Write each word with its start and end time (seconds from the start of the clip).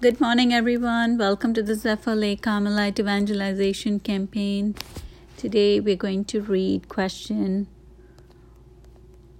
Good 0.00 0.20
morning, 0.20 0.54
everyone. 0.54 1.18
Welcome 1.18 1.54
to 1.54 1.62
the 1.64 1.74
Zephyr 1.74 2.14
Lake 2.14 2.42
Carmelite 2.42 3.00
Evangelization 3.00 3.98
Campaign. 3.98 4.76
Today 5.36 5.80
we're 5.80 5.96
going 5.96 6.24
to 6.26 6.40
read 6.40 6.88
question 6.88 7.66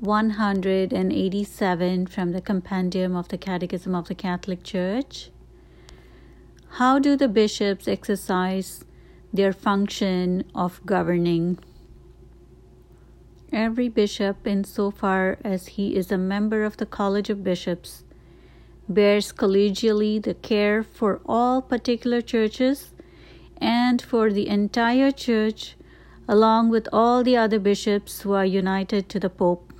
187 0.00 2.06
from 2.06 2.32
the 2.32 2.42
Compendium 2.42 3.16
of 3.16 3.28
the 3.28 3.38
Catechism 3.38 3.94
of 3.94 4.08
the 4.08 4.14
Catholic 4.14 4.62
Church. 4.62 5.30
How 6.72 6.98
do 6.98 7.16
the 7.16 7.28
bishops 7.28 7.88
exercise 7.88 8.84
their 9.32 9.54
function 9.54 10.44
of 10.54 10.84
governing? 10.84 11.60
Every 13.50 13.88
bishop, 13.88 14.46
insofar 14.46 15.38
as 15.42 15.68
he 15.68 15.96
is 15.96 16.12
a 16.12 16.18
member 16.18 16.64
of 16.64 16.76
the 16.76 16.84
College 16.84 17.30
of 17.30 17.42
Bishops, 17.42 18.04
bears 18.94 19.32
collegially 19.32 20.22
the 20.22 20.34
care 20.34 20.82
for 20.82 21.20
all 21.26 21.62
particular 21.62 22.20
churches 22.20 22.92
and 23.58 24.02
for 24.02 24.32
the 24.32 24.48
entire 24.48 25.10
church, 25.10 25.76
along 26.28 26.68
with 26.68 26.88
all 26.92 27.22
the 27.22 27.36
other 27.36 27.58
bishops 27.58 28.22
who 28.22 28.32
are 28.32 28.44
united 28.44 29.08
to 29.08 29.20
the 29.20 29.30
Pope. 29.30 29.72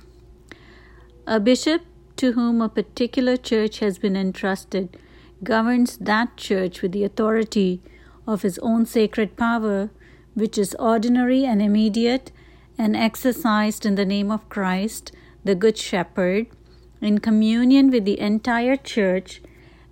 A 1.27 1.39
bishop 1.39 1.81
to 2.17 2.33
whom 2.33 2.61
a 2.61 2.69
particular 2.69 3.37
church 3.37 3.79
has 3.79 3.97
been 3.97 4.15
entrusted 4.15 4.97
governs 5.43 5.97
that 5.97 6.37
church 6.37 6.81
with 6.81 6.91
the 6.91 7.03
authority 7.03 7.81
of 8.25 8.41
his 8.41 8.59
own 8.59 8.85
sacred 8.85 9.35
power, 9.35 9.89
which 10.33 10.57
is 10.57 10.75
ordinary 10.79 11.45
and 11.45 11.61
immediate 11.61 12.31
and 12.77 12.95
exercised 12.95 13.85
in 13.85 13.95
the 13.95 14.05
name 14.05 14.31
of 14.31 14.49
Christ, 14.49 15.11
the 15.43 15.55
Good 15.55 15.77
Shepherd 15.77 16.47
in 17.03 17.19
communion 17.19 17.91
with 17.91 18.05
the 18.05 18.19
entire 18.19 18.77
church 18.77 19.41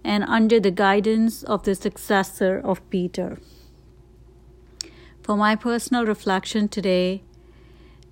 and 0.04 0.24
under 0.24 0.60
the 0.60 0.72
guidance 0.72 1.44
of 1.44 1.64
the 1.64 1.76
successor 1.76 2.60
of 2.60 2.88
Peter. 2.90 3.38
For 5.22 5.38
my 5.38 5.56
personal 5.56 6.06
reflection 6.06 6.68
today, 6.68 7.22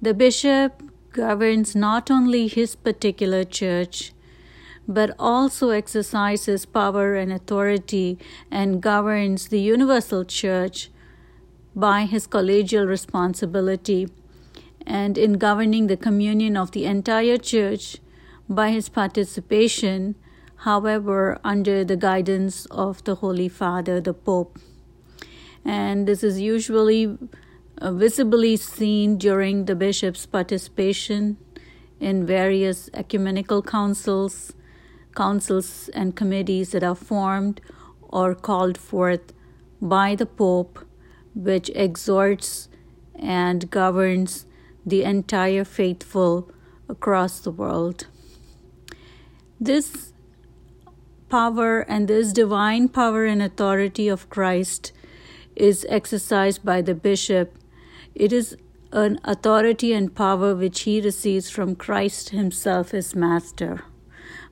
the 0.02 0.14
bishop 0.14 0.83
governs 1.11 1.75
not 1.75 2.11
only 2.11 2.47
his 2.47 2.75
particular 2.75 3.44
church, 3.44 4.14
but 4.88 5.16
also 5.19 5.69
exercises 5.69 6.66
power 6.66 7.16
and 7.16 7.31
authority 7.31 8.17
and 8.52 8.81
governs 8.81 9.47
the 9.47 9.59
universal 9.59 10.23
church 10.25 10.89
by 11.75 12.06
his 12.06 12.28
collegial 12.28 12.88
responsibility 12.88 14.08
and 14.86 15.17
in 15.17 15.34
governing 15.34 15.88
the 15.88 15.97
communion 15.97 16.58
of 16.58 16.72
the 16.72 16.86
entire 16.86 17.38
church 17.38 17.97
by 18.50 18.72
his 18.72 18.89
participation, 18.89 20.16
however, 20.58 21.39
under 21.44 21.86
the 21.86 21.95
guidance 21.95 22.66
of 22.72 23.03
the 23.03 23.16
Holy 23.16 23.47
Father, 23.47 24.02
the 24.02 24.14
Pope. 24.14 24.58
And 25.64 26.08
this 26.08 26.23
is 26.23 26.41
usually 26.41 27.16
uh, 27.80 27.91
visibly 27.91 28.58
seen 28.58 29.17
during 29.17 29.66
the 29.66 29.75
bishop's 29.75 30.25
participation 30.25 31.38
in 32.00 32.25
various 32.25 32.89
ecumenical 32.94 33.61
councils, 33.61 34.53
councils 35.16 35.89
and 35.94 36.16
committees 36.16 36.72
that 36.72 36.84
are 36.84 36.95
formed 36.95 37.61
or 38.02 38.34
called 38.34 38.78
forth 38.78 39.31
by 39.80 40.16
the 40.16 40.25
Pope, 40.25 40.80
which 41.36 41.69
exhorts 41.75 42.67
and 43.16 43.69
governs 43.69 44.45
the 44.86 45.03
entire 45.03 45.63
faithful 45.63 46.52
across 46.88 47.39
the 47.41 47.52
world. 47.52 48.08
This 49.62 50.14
power 51.28 51.82
and 51.82 52.08
this 52.08 52.32
divine 52.32 52.88
power 52.88 53.26
and 53.26 53.42
authority 53.42 54.08
of 54.08 54.30
Christ 54.30 54.94
is 55.56 55.86
exercised 55.90 56.64
by 56.64 56.82
the 56.82 56.96
bishop. 56.96 57.54
It 58.16 58.32
is 58.32 58.56
an 58.94 59.19
authority 59.25 59.92
and 59.92 60.16
power 60.16 60.56
which 60.56 60.81
he 60.81 61.02
receives 61.02 61.50
from 61.50 61.75
Christ 61.75 62.30
himself 62.30 62.94
as 62.94 63.16
master. 63.16 63.84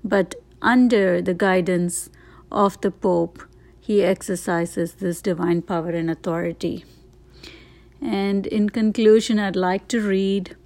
But 0.03 0.35
under 0.61 1.21
the 1.21 1.33
guidance 1.33 2.09
of 2.51 2.79
the 2.81 2.91
Pope, 2.91 3.43
he 3.79 4.03
exercises 4.03 4.95
this 4.95 5.21
divine 5.21 5.61
power 5.61 5.91
and 5.91 6.11
authority. 6.11 6.83
And 8.01 8.45
in 8.45 8.69
conclusion, 8.69 9.39
I'd 9.39 9.55
like 9.55 9.87
to 9.87 10.01
read 10.01 10.57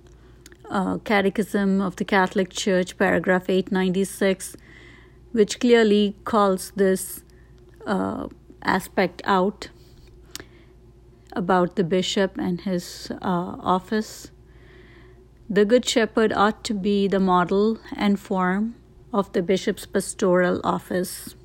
uh, 0.71 0.97
Catechism 0.99 1.81
of 1.81 1.97
the 1.97 2.05
Catholic 2.05 2.49
Church, 2.49 2.97
paragraph 2.97 3.49
896, 3.49 4.55
which 5.33 5.59
clearly 5.59 6.15
calls 6.23 6.71
this 6.75 7.23
uh, 7.85 8.27
aspect 8.63 9.21
out 9.25 9.69
about 11.33 11.75
the 11.75 11.83
bishop 11.83 12.37
and 12.37 12.61
his 12.61 13.11
uh, 13.21 13.55
office. 13.59 14.31
The 15.49 15.65
Good 15.65 15.85
Shepherd 15.85 16.31
ought 16.33 16.63
to 16.63 16.73
be 16.73 17.07
the 17.07 17.19
model 17.19 17.77
and 17.95 18.19
form 18.19 18.75
of 19.13 19.31
the 19.33 19.41
bishop's 19.41 19.85
pastoral 19.85 20.61
office. 20.63 21.35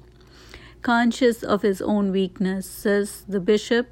Conscious 0.83 1.43
of 1.43 1.63
his 1.63 1.83
own 1.83 2.13
weaknesses, 2.13 3.25
the 3.29 3.41
bishop 3.41 3.89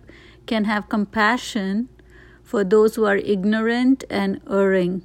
can 0.46 0.64
have 0.64 0.88
compassion 0.88 1.88
for 2.44 2.62
those 2.62 2.94
who 2.94 3.04
are 3.04 3.16
ignorant 3.16 4.04
and 4.08 4.40
erring 4.48 5.02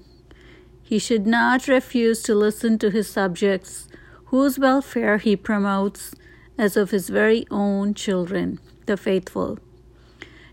he 0.90 0.98
should 0.98 1.28
not 1.28 1.68
refuse 1.68 2.24
to 2.24 2.34
listen 2.34 2.80
to 2.80 2.90
his 2.90 3.08
subjects, 3.08 3.88
whose 4.32 4.58
welfare 4.58 5.20
he 5.20 5.36
promotes 5.36 6.16
as 6.58 6.76
of 6.76 6.90
his 6.90 7.10
very 7.10 7.46
own 7.52 7.94
children, 7.94 8.60
the 8.88 8.98
faithful. 8.98 9.60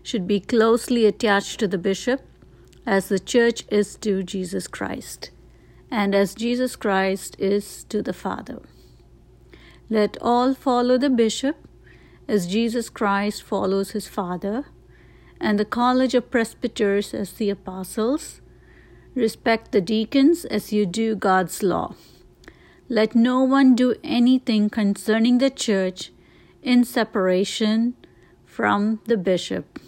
Should 0.03 0.27
be 0.27 0.39
closely 0.39 1.07
attached 1.07 1.59
to 1.59 1.67
the 1.67 1.79
bishop, 1.79 2.21
as 2.85 3.09
the 3.09 3.17
church 3.17 3.63
is 3.71 3.95
to 3.95 4.21
Jesus 4.21 4.67
Christ, 4.67 5.31
and 5.89 6.13
as 6.13 6.35
Jesus 6.35 6.75
Christ 6.75 7.35
is 7.39 7.83
to 7.85 8.03
the 8.03 8.13
Father. 8.13 8.61
Let 9.89 10.17
all 10.21 10.53
follow 10.53 10.99
the 10.99 11.09
bishop, 11.09 11.55
as 12.27 12.45
Jesus 12.45 12.91
Christ 12.91 13.41
follows 13.41 13.89
his 13.97 14.07
Father, 14.07 14.65
and 15.41 15.57
the 15.57 15.65
college 15.65 16.13
of 16.13 16.29
presbyters 16.29 17.15
as 17.15 17.31
the 17.33 17.49
apostles 17.49 18.39
Respect 19.17 19.71
the 19.71 19.81
deacons 19.81 20.45
as 20.45 20.71
you 20.71 20.85
do 20.85 21.15
God's 21.15 21.63
law. 21.63 21.95
Let 22.87 23.15
no 23.15 23.41
one 23.41 23.73
do 23.73 23.95
anything 24.03 24.69
concerning 24.69 25.39
the 25.39 25.49
church 25.49 26.11
in 26.61 26.83
separation 26.83 27.95
from 28.45 29.01
the 29.07 29.17
bishop. 29.17 29.79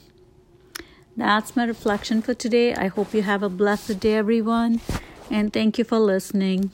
That's 1.16 1.56
my 1.56 1.66
reflection 1.66 2.24
for 2.24 2.34
today. 2.34 2.74
I 2.74 2.88
hope 2.88 3.14
you 3.14 3.22
have 3.22 3.44
a 3.44 3.50
blessed 3.50 4.00
day, 4.00 4.16
everyone, 4.16 4.82
and 5.30 5.54
thank 5.54 5.78
you 5.78 5.84
for 5.84 6.00
listening. 6.00 6.72